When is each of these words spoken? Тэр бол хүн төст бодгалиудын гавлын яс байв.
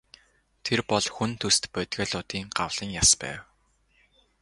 Тэр 0.65 0.79
бол 0.91 1.05
хүн 1.15 1.31
төст 1.41 1.63
бодгалиудын 1.73 2.45
гавлын 2.57 2.89
яс 3.03 3.11
байв. 3.21 3.41